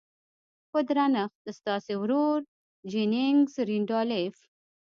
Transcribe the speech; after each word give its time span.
په 0.71 0.79
درنښت 0.87 1.43
ستاسې 1.59 1.93
ورور 2.01 2.39
جيننګز 2.91 3.53
رينډالف. 3.69 4.35